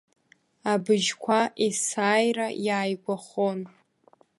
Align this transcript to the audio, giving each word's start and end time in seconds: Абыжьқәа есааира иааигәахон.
Абыжьқәа 0.71 1.39
есааира 1.65 2.47
иааигәахон. 2.65 3.59